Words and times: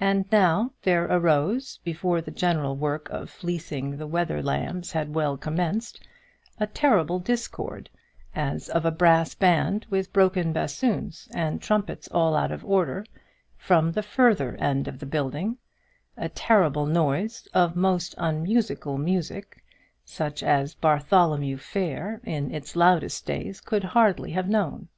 And 0.00 0.24
now 0.32 0.70
there 0.84 1.04
arose, 1.04 1.80
before 1.84 2.22
the 2.22 2.30
general 2.30 2.76
work 2.76 3.10
of 3.10 3.28
fleecing 3.28 3.98
the 3.98 4.06
wether 4.06 4.42
lambs 4.42 4.92
had 4.92 5.14
well 5.14 5.36
commenced, 5.36 6.00
a 6.58 6.66
terrible 6.66 7.18
discord, 7.18 7.90
as 8.34 8.70
of 8.70 8.86
a 8.86 8.90
brass 8.90 9.34
band 9.34 9.84
with 9.90 10.14
broken 10.14 10.54
bassoons, 10.54 11.28
and 11.34 11.60
trumpets 11.60 12.08
all 12.08 12.34
out 12.36 12.50
of 12.50 12.64
order, 12.64 13.04
from 13.58 13.92
the 13.92 14.02
further 14.02 14.56
end 14.56 14.88
of 14.88 14.98
the 14.98 15.04
building, 15.04 15.58
a 16.16 16.30
terrible 16.30 16.86
noise 16.86 17.46
of 17.52 17.76
most 17.76 18.14
unmusical 18.16 18.96
music, 18.96 19.62
such 20.06 20.42
as 20.42 20.72
Bartholomew 20.72 21.58
Fair 21.58 22.22
in 22.24 22.50
its 22.50 22.76
loudest 22.76 23.26
days 23.26 23.60
could 23.60 23.84
hardly 23.84 24.30
have 24.30 24.48
known. 24.48 24.88